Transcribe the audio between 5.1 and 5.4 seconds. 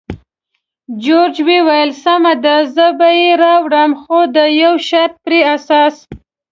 پر